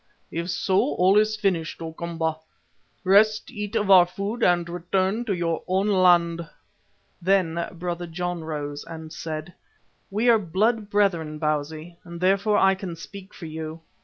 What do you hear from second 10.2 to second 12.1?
are blood brethren, Bausi,